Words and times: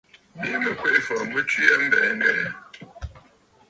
Miʼi 0.37 0.57
mɨ 0.63 0.71
Kweʼefɔ̀ 0.79 1.17
tswe 1.19 1.19
aa 1.19 1.23
a 1.23 1.25
mbɛ̀ɛ̀ 1.83 2.15
ŋ̀gɛ̀ɛ̀. 2.17 2.45